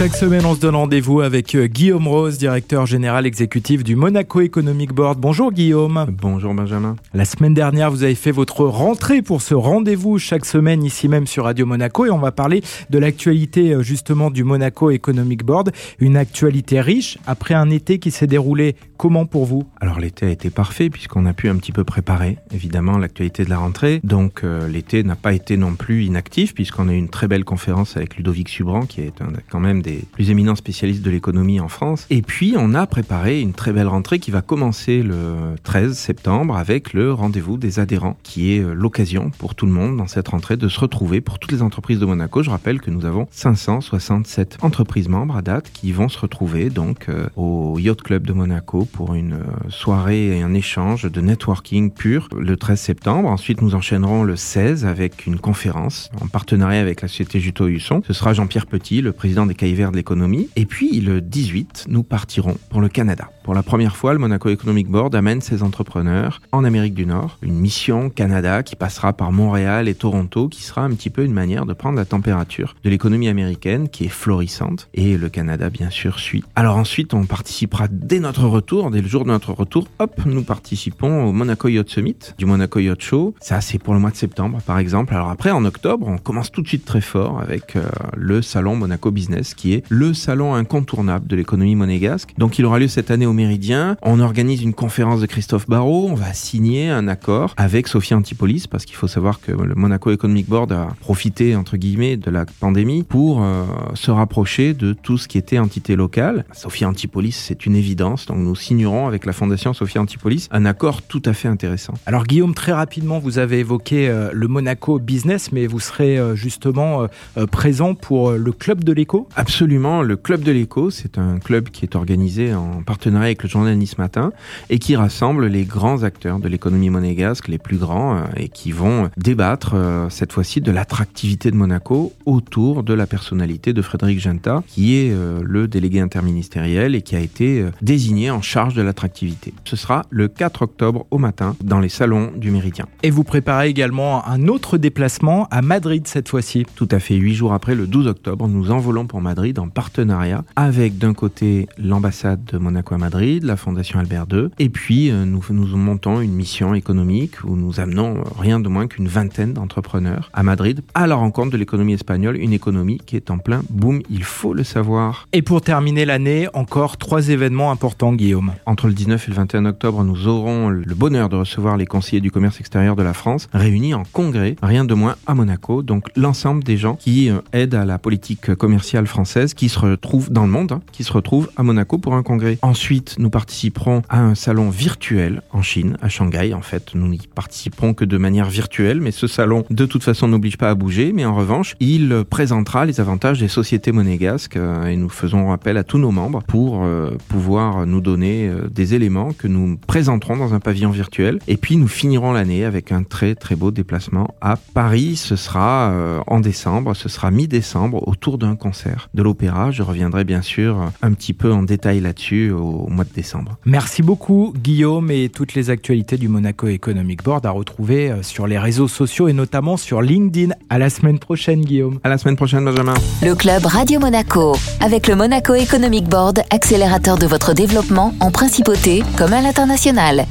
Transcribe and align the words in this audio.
Chaque 0.00 0.16
semaine, 0.16 0.46
on 0.46 0.54
se 0.54 0.60
donne 0.60 0.76
rendez-vous 0.76 1.20
avec 1.20 1.54
euh, 1.54 1.66
Guillaume 1.66 2.08
Rose, 2.08 2.38
directeur 2.38 2.86
général 2.86 3.26
exécutif 3.26 3.84
du 3.84 3.96
Monaco 3.96 4.40
Economic 4.40 4.94
Board. 4.94 5.18
Bonjour 5.20 5.52
Guillaume. 5.52 6.06
Bonjour 6.10 6.54
Benjamin. 6.54 6.96
La 7.12 7.26
semaine 7.26 7.52
dernière, 7.52 7.90
vous 7.90 8.02
avez 8.02 8.14
fait 8.14 8.30
votre 8.30 8.64
rentrée 8.64 9.20
pour 9.20 9.42
ce 9.42 9.52
rendez-vous 9.52 10.18
chaque 10.18 10.46
semaine 10.46 10.84
ici 10.84 11.06
même 11.06 11.26
sur 11.26 11.44
Radio 11.44 11.66
Monaco 11.66 12.06
et 12.06 12.10
on 12.10 12.18
va 12.18 12.32
parler 12.32 12.62
de 12.88 12.98
l'actualité 12.98 13.74
euh, 13.74 13.82
justement 13.82 14.30
du 14.30 14.42
Monaco 14.42 14.90
Economic 14.90 15.44
Board. 15.44 15.70
Une 15.98 16.16
actualité 16.16 16.80
riche 16.80 17.18
après 17.26 17.52
un 17.52 17.68
été 17.68 17.98
qui 17.98 18.10
s'est 18.10 18.26
déroulé 18.26 18.76
comment 18.96 19.26
pour 19.26 19.44
vous? 19.44 19.64
Alors 19.82 20.00
l'été 20.00 20.24
a 20.24 20.30
été 20.30 20.48
parfait 20.48 20.88
puisqu'on 20.88 21.26
a 21.26 21.34
pu 21.34 21.50
un 21.50 21.56
petit 21.56 21.72
peu 21.72 21.84
préparer 21.84 22.38
évidemment 22.54 22.96
l'actualité 22.96 23.44
de 23.44 23.50
la 23.50 23.58
rentrée. 23.58 24.00
Donc 24.02 24.44
euh, 24.44 24.66
l'été 24.66 25.04
n'a 25.04 25.16
pas 25.16 25.34
été 25.34 25.58
non 25.58 25.74
plus 25.74 26.06
inactif 26.06 26.54
puisqu'on 26.54 26.88
a 26.88 26.94
eu 26.94 26.96
une 26.96 27.10
très 27.10 27.28
belle 27.28 27.44
conférence 27.44 27.98
avec 27.98 28.16
Ludovic 28.16 28.48
Subran 28.48 28.86
qui 28.86 29.02
est 29.02 29.20
un, 29.20 29.28
quand 29.50 29.60
même 29.60 29.82
des 29.82 29.89
plus 30.12 30.30
éminents 30.30 30.56
spécialistes 30.56 31.02
de 31.02 31.10
l'économie 31.10 31.60
en 31.60 31.68
France. 31.68 32.06
Et 32.10 32.22
puis, 32.22 32.54
on 32.56 32.74
a 32.74 32.86
préparé 32.86 33.40
une 33.40 33.52
très 33.52 33.72
belle 33.72 33.88
rentrée 33.88 34.18
qui 34.18 34.30
va 34.30 34.42
commencer 34.42 35.02
le 35.02 35.54
13 35.62 35.96
septembre 35.96 36.56
avec 36.56 36.92
le 36.92 37.12
rendez-vous 37.12 37.56
des 37.56 37.78
adhérents, 37.78 38.16
qui 38.22 38.52
est 38.52 38.60
euh, 38.60 38.72
l'occasion 38.72 39.30
pour 39.38 39.54
tout 39.54 39.66
le 39.66 39.72
monde 39.72 39.96
dans 39.96 40.06
cette 40.06 40.28
rentrée 40.28 40.56
de 40.56 40.68
se 40.68 40.80
retrouver 40.80 41.20
pour 41.20 41.38
toutes 41.38 41.52
les 41.52 41.62
entreprises 41.62 41.98
de 41.98 42.06
Monaco. 42.06 42.42
Je 42.42 42.50
rappelle 42.50 42.80
que 42.80 42.90
nous 42.90 43.04
avons 43.04 43.26
567 43.30 44.58
entreprises 44.62 45.08
membres 45.08 45.36
à 45.36 45.42
date 45.42 45.70
qui 45.72 45.92
vont 45.92 46.08
se 46.08 46.18
retrouver 46.18 46.70
donc 46.70 47.08
euh, 47.08 47.28
au 47.36 47.78
Yacht 47.78 48.02
Club 48.02 48.26
de 48.26 48.32
Monaco 48.32 48.84
pour 48.84 49.14
une 49.14 49.34
euh, 49.34 49.68
soirée 49.68 50.38
et 50.38 50.42
un 50.42 50.54
échange 50.54 51.10
de 51.10 51.20
networking 51.20 51.90
pur 51.90 52.28
le 52.36 52.56
13 52.56 52.80
septembre. 52.80 53.28
Ensuite, 53.28 53.62
nous 53.62 53.74
enchaînerons 53.74 54.22
le 54.22 54.36
16 54.36 54.84
avec 54.84 55.26
une 55.26 55.38
conférence 55.38 56.10
en 56.20 56.26
partenariat 56.26 56.80
avec 56.80 57.02
la 57.02 57.08
société 57.08 57.40
Juto 57.40 57.68
Husson. 57.68 58.02
Ce 58.06 58.12
sera 58.12 58.32
Jean-Pierre 58.32 58.66
Petit, 58.66 59.00
le 59.00 59.12
président 59.12 59.46
des 59.46 59.54
de 59.88 59.96
l'économie. 59.96 60.50
Et 60.56 60.66
puis 60.66 61.00
le 61.00 61.22
18, 61.22 61.86
nous 61.88 62.02
partirons 62.02 62.58
pour 62.68 62.82
le 62.82 62.90
Canada. 62.90 63.30
Pour 63.42 63.54
la 63.54 63.62
première 63.62 63.96
fois, 63.96 64.12
le 64.12 64.18
Monaco 64.18 64.50
Economic 64.50 64.86
Board 64.88 65.14
amène 65.14 65.40
ses 65.40 65.62
entrepreneurs 65.62 66.42
en 66.52 66.62
Amérique 66.62 66.94
du 66.94 67.06
Nord. 67.06 67.38
Une 67.40 67.58
mission 67.58 68.10
Canada 68.10 68.62
qui 68.62 68.76
passera 68.76 69.14
par 69.14 69.32
Montréal 69.32 69.88
et 69.88 69.94
Toronto, 69.94 70.48
qui 70.48 70.62
sera 70.62 70.82
un 70.82 70.90
petit 70.90 71.08
peu 71.08 71.24
une 71.24 71.32
manière 71.32 71.64
de 71.64 71.72
prendre 71.72 71.96
la 71.96 72.04
température 72.04 72.76
de 72.84 72.90
l'économie 72.90 73.28
américaine 73.28 73.88
qui 73.88 74.04
est 74.04 74.08
florissante. 74.08 74.88
Et 74.92 75.16
le 75.16 75.30
Canada, 75.30 75.70
bien 75.70 75.90
sûr, 75.90 76.18
suit. 76.18 76.44
Alors 76.54 76.76
ensuite, 76.76 77.14
on 77.14 77.24
participera 77.24 77.88
dès 77.90 78.20
notre 78.20 78.44
retour, 78.44 78.90
dès 78.90 79.00
le 79.00 79.08
jour 79.08 79.24
de 79.24 79.30
notre 79.30 79.52
retour, 79.52 79.88
hop, 79.98 80.20
nous 80.26 80.42
participons 80.42 81.24
au 81.24 81.32
Monaco 81.32 81.68
Yacht 81.68 81.88
Summit, 81.88 82.16
du 82.36 82.44
Monaco 82.44 82.78
Yacht 82.78 83.00
Show. 83.00 83.34
Ça, 83.40 83.60
c'est 83.60 83.78
pour 83.78 83.94
le 83.94 84.00
mois 84.00 84.10
de 84.10 84.16
septembre, 84.16 84.58
par 84.66 84.78
exemple. 84.78 85.14
Alors 85.14 85.30
après, 85.30 85.50
en 85.50 85.64
octobre, 85.64 86.06
on 86.06 86.18
commence 86.18 86.50
tout 86.50 86.62
de 86.62 86.68
suite 86.68 86.84
très 86.84 87.00
fort 87.00 87.40
avec 87.40 87.76
euh, 87.76 87.88
le 88.16 88.42
salon 88.42 88.76
Monaco 88.76 89.10
Business, 89.10 89.54
qui 89.54 89.69
est 89.74 89.84
le 89.88 90.14
salon 90.14 90.54
incontournable 90.54 91.26
de 91.26 91.36
l'économie 91.36 91.74
monégasque. 91.74 92.30
Donc 92.38 92.58
il 92.58 92.64
aura 92.64 92.78
lieu 92.78 92.88
cette 92.88 93.10
année 93.10 93.26
au 93.26 93.32
Méridien. 93.32 93.96
On 94.02 94.20
organise 94.20 94.62
une 94.62 94.74
conférence 94.74 95.20
de 95.20 95.26
Christophe 95.26 95.68
Barrault. 95.68 96.08
On 96.10 96.14
va 96.14 96.32
signer 96.32 96.88
un 96.88 97.08
accord 97.08 97.54
avec 97.56 97.88
Sophia 97.88 98.16
Antipolis 98.16 98.66
parce 98.66 98.84
qu'il 98.84 98.96
faut 98.96 99.08
savoir 99.08 99.40
que 99.40 99.52
le 99.52 99.74
Monaco 99.74 100.10
Economic 100.10 100.48
Board 100.48 100.72
a 100.72 100.88
profité 101.00 101.56
entre 101.56 101.76
guillemets 101.76 102.16
de 102.16 102.30
la 102.30 102.44
pandémie 102.60 103.02
pour 103.02 103.42
euh, 103.42 103.64
se 103.94 104.10
rapprocher 104.10 104.74
de 104.74 104.92
tout 104.92 105.18
ce 105.18 105.28
qui 105.28 105.38
était 105.38 105.58
entité 105.58 105.96
locale. 105.96 106.44
Sophia 106.52 106.88
Antipolis, 106.88 107.32
c'est 107.32 107.66
une 107.66 107.76
évidence. 107.76 108.26
Donc 108.26 108.38
nous 108.38 108.54
signerons 108.54 109.06
avec 109.06 109.26
la 109.26 109.32
fondation 109.32 109.72
Sophia 109.72 110.00
Antipolis 110.00 110.48
un 110.50 110.64
accord 110.64 111.02
tout 111.02 111.22
à 111.24 111.32
fait 111.32 111.48
intéressant. 111.48 111.94
Alors 112.06 112.24
Guillaume, 112.24 112.54
très 112.54 112.72
rapidement, 112.72 113.18
vous 113.18 113.38
avez 113.38 113.58
évoqué 113.58 114.08
euh, 114.08 114.30
le 114.32 114.48
Monaco 114.48 114.98
Business, 114.98 115.52
mais 115.52 115.66
vous 115.66 115.80
serez 115.80 116.18
euh, 116.18 116.34
justement 116.34 117.06
présent 117.50 117.94
pour 117.94 118.32
le 118.32 118.52
club 118.52 118.84
de 118.84 118.92
l'écho 118.92 119.28
Absolument, 119.36 119.49
le 119.58 120.14
Club 120.14 120.42
de 120.42 120.52
l'Écho, 120.52 120.90
c'est 120.90 121.18
un 121.18 121.38
club 121.38 121.70
qui 121.70 121.84
est 121.84 121.96
organisé 121.96 122.54
en 122.54 122.82
partenariat 122.82 123.26
avec 123.26 123.42
le 123.42 123.48
journal 123.48 123.76
Nice 123.76 123.98
Matin 123.98 124.32
et 124.70 124.78
qui 124.78 124.94
rassemble 124.94 125.46
les 125.46 125.64
grands 125.64 126.02
acteurs 126.02 126.38
de 126.38 126.48
l'économie 126.48 126.88
monégasque, 126.88 127.48
les 127.48 127.58
plus 127.58 127.76
grands, 127.76 128.16
euh, 128.16 128.22
et 128.36 128.48
qui 128.48 128.70
vont 128.70 129.10
débattre 129.16 129.72
euh, 129.74 130.08
cette 130.08 130.32
fois-ci 130.32 130.60
de 130.60 130.70
l'attractivité 130.70 131.50
de 131.50 131.56
Monaco 131.56 132.12
autour 132.26 132.84
de 132.84 132.94
la 132.94 133.06
personnalité 133.06 133.72
de 133.72 133.82
Frédéric 133.82 134.20
Genta, 134.20 134.62
qui 134.68 134.96
est 134.96 135.10
euh, 135.10 135.40
le 135.44 135.66
délégué 135.66 136.00
interministériel 136.00 136.94
et 136.94 137.02
qui 137.02 137.16
a 137.16 137.20
été 137.20 137.64
désigné 137.82 138.30
en 138.30 138.42
charge 138.42 138.74
de 138.74 138.82
l'attractivité. 138.82 139.52
Ce 139.64 139.76
sera 139.76 140.06
le 140.10 140.28
4 140.28 140.62
octobre 140.62 141.06
au 141.10 141.18
matin 141.18 141.56
dans 141.62 141.80
les 141.80 141.88
salons 141.88 142.30
du 142.36 142.50
Méridien. 142.50 142.86
Et 143.02 143.10
vous 143.10 143.24
préparez 143.24 143.68
également 143.68 144.26
un 144.26 144.46
autre 144.46 144.78
déplacement 144.78 145.48
à 145.50 145.60
Madrid 145.60 146.06
cette 146.06 146.28
fois-ci. 146.28 146.66
Tout 146.76 146.88
à 146.90 147.00
fait, 147.00 147.16
huit 147.16 147.34
jours 147.34 147.52
après, 147.52 147.74
le 147.74 147.86
12 147.86 148.06
octobre, 148.06 148.46
nous 148.46 148.70
envolons 148.70 149.06
pour 149.06 149.20
Madrid 149.20 149.39
en 149.58 149.68
partenariat 149.68 150.44
avec 150.54 150.98
d'un 150.98 151.14
côté 151.14 151.66
l'ambassade 151.78 152.44
de 152.44 152.58
Monaco 152.58 152.94
à 152.94 152.98
Madrid, 152.98 153.42
la 153.42 153.56
Fondation 153.56 153.98
Albert 153.98 154.26
II, 154.30 154.48
et 154.58 154.68
puis 154.68 155.10
euh, 155.10 155.24
nous, 155.24 155.42
nous 155.48 155.76
montons 155.76 156.20
une 156.20 156.32
mission 156.32 156.74
économique 156.74 157.42
où 157.44 157.56
nous 157.56 157.80
amenons 157.80 158.22
rien 158.38 158.60
de 158.60 158.68
moins 158.68 158.86
qu'une 158.86 159.08
vingtaine 159.08 159.54
d'entrepreneurs 159.54 160.30
à 160.34 160.42
Madrid 160.42 160.82
à 160.94 161.06
la 161.06 161.14
rencontre 161.14 161.50
de 161.50 161.56
l'économie 161.56 161.94
espagnole, 161.94 162.36
une 162.36 162.52
économie 162.52 162.98
qui 162.98 163.16
est 163.16 163.30
en 163.30 163.38
plein 163.38 163.62
boom, 163.70 164.02
il 164.10 164.24
faut 164.24 164.52
le 164.52 164.62
savoir. 164.62 165.26
Et 165.32 165.40
pour 165.40 165.62
terminer 165.62 166.04
l'année, 166.04 166.46
encore 166.52 166.98
trois 166.98 167.30
événements 167.30 167.70
importants, 167.70 168.12
Guillaume. 168.12 168.52
Entre 168.66 168.88
le 168.88 168.92
19 168.92 169.26
et 169.26 169.30
le 169.30 169.36
21 169.36 169.64
octobre, 169.64 170.04
nous 170.04 170.28
aurons 170.28 170.68
le 170.68 170.94
bonheur 170.94 171.30
de 171.30 171.36
recevoir 171.36 171.78
les 171.78 171.86
conseillers 171.86 172.20
du 172.20 172.30
commerce 172.30 172.60
extérieur 172.60 172.94
de 172.94 173.02
la 173.02 173.14
France 173.14 173.48
réunis 173.54 173.94
en 173.94 174.02
congrès, 174.12 174.56
rien 174.62 174.84
de 174.84 174.92
moins 174.92 175.16
à 175.26 175.34
Monaco, 175.34 175.82
donc 175.82 176.08
l'ensemble 176.14 176.62
des 176.62 176.76
gens 176.76 176.96
qui 176.96 177.30
euh, 177.30 177.40
aident 177.54 177.74
à 177.74 177.86
la 177.86 177.98
politique 177.98 178.54
commerciale 178.54 179.06
française 179.06 179.29
qui 179.54 179.68
se 179.68 179.78
retrouvent 179.78 180.30
dans 180.30 180.44
le 180.44 180.50
monde, 180.50 180.72
hein, 180.72 180.82
qui 180.92 181.04
se 181.04 181.12
retrouvent 181.12 181.50
à 181.56 181.62
Monaco 181.62 181.98
pour 181.98 182.14
un 182.14 182.22
congrès. 182.22 182.58
Ensuite, 182.62 183.16
nous 183.18 183.30
participerons 183.30 184.02
à 184.08 184.20
un 184.20 184.34
salon 184.34 184.70
virtuel 184.70 185.42
en 185.52 185.62
Chine, 185.62 185.96
à 186.02 186.08
Shanghai. 186.08 186.52
En 186.52 186.62
fait, 186.62 186.94
nous 186.94 187.06
n'y 187.06 187.20
participerons 187.34 187.94
que 187.94 188.04
de 188.04 188.16
manière 188.18 188.50
virtuelle, 188.50 189.00
mais 189.00 189.12
ce 189.12 189.26
salon, 189.26 189.64
de 189.70 189.86
toute 189.86 190.02
façon, 190.02 190.28
n'oblige 190.28 190.56
pas 190.56 190.70
à 190.70 190.74
bouger. 190.74 191.12
Mais 191.12 191.24
en 191.24 191.34
revanche, 191.34 191.76
il 191.80 192.24
présentera 192.28 192.84
les 192.84 193.00
avantages 193.00 193.40
des 193.40 193.48
sociétés 193.48 193.92
monégasques 193.92 194.56
euh, 194.56 194.86
et 194.86 194.96
nous 194.96 195.08
faisons 195.08 195.52
appel 195.52 195.76
à 195.76 195.84
tous 195.84 195.98
nos 195.98 196.10
membres 196.10 196.42
pour 196.46 196.82
euh, 196.82 197.10
pouvoir 197.28 197.86
nous 197.86 198.00
donner 198.00 198.48
euh, 198.48 198.68
des 198.68 198.94
éléments 198.94 199.32
que 199.32 199.46
nous 199.46 199.78
présenterons 199.86 200.36
dans 200.36 200.54
un 200.54 200.60
pavillon 200.60 200.90
virtuel. 200.90 201.38
Et 201.46 201.56
puis, 201.56 201.76
nous 201.76 201.88
finirons 201.88 202.32
l'année 202.32 202.64
avec 202.64 202.90
un 202.92 203.04
très 203.04 203.34
très 203.34 203.54
beau 203.54 203.70
déplacement 203.70 204.34
à 204.40 204.56
Paris. 204.56 205.16
Ce 205.16 205.36
sera 205.36 205.94
en 206.26 206.40
décembre, 206.40 206.94
ce 206.94 207.08
sera 207.08 207.30
mi-décembre, 207.30 208.06
autour 208.08 208.38
d'un 208.38 208.56
concert 208.56 209.08
l'opéra. 209.22 209.70
Je 209.70 209.82
reviendrai 209.82 210.24
bien 210.24 210.42
sûr 210.42 210.90
un 211.02 211.12
petit 211.12 211.32
peu 211.32 211.52
en 211.52 211.62
détail 211.62 212.00
là-dessus 212.00 212.50
au 212.50 212.86
mois 212.88 213.04
de 213.04 213.12
décembre. 213.14 213.56
Merci 213.64 214.02
beaucoup 214.02 214.52
Guillaume 214.56 215.10
et 215.10 215.28
toutes 215.28 215.54
les 215.54 215.70
actualités 215.70 216.16
du 216.16 216.28
Monaco 216.28 216.68
Economic 216.68 217.22
Board 217.22 217.46
à 217.46 217.50
retrouver 217.50 218.10
euh, 218.10 218.22
sur 218.22 218.46
les 218.46 218.58
réseaux 218.58 218.88
sociaux 218.88 219.28
et 219.28 219.32
notamment 219.32 219.76
sur 219.76 220.02
LinkedIn. 220.02 220.54
À 220.68 220.78
la 220.78 220.90
semaine 220.90 221.18
prochaine 221.18 221.62
Guillaume. 221.62 221.98
À 222.04 222.08
la 222.08 222.18
semaine 222.18 222.36
prochaine 222.36 222.64
Benjamin. 222.64 222.94
Le 223.22 223.34
club 223.34 223.66
Radio 223.66 224.00
Monaco 224.00 224.56
avec 224.80 225.08
le 225.08 225.16
Monaco 225.16 225.54
Economic 225.54 226.08
Board, 226.08 226.40
accélérateur 226.50 227.18
de 227.18 227.26
votre 227.26 227.54
développement 227.54 228.14
en 228.20 228.30
principauté 228.30 229.02
comme 229.16 229.32
à 229.32 229.40
l'international. 229.40 230.26